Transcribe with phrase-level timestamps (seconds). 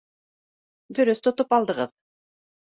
[1.01, 1.95] Дөрөҫ тотоп алдығыҙ